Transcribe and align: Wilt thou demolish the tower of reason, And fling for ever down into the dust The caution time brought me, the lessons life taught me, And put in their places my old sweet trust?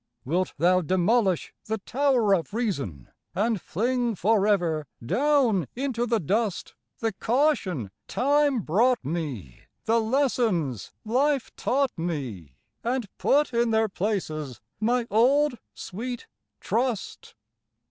Wilt 0.25 0.53
thou 0.57 0.81
demolish 0.81 1.53
the 1.65 1.77
tower 1.77 2.33
of 2.33 2.55
reason, 2.55 3.09
And 3.35 3.61
fling 3.61 4.15
for 4.15 4.47
ever 4.47 4.87
down 5.05 5.67
into 5.75 6.07
the 6.07 6.19
dust 6.19 6.73
The 7.01 7.11
caution 7.13 7.91
time 8.07 8.61
brought 8.61 9.05
me, 9.05 9.59
the 9.85 9.99
lessons 10.01 10.91
life 11.05 11.55
taught 11.55 11.91
me, 11.95 12.55
And 12.83 13.15
put 13.19 13.53
in 13.53 13.69
their 13.69 13.89
places 13.89 14.59
my 14.79 15.05
old 15.11 15.59
sweet 15.75 16.25
trust? 16.59 17.35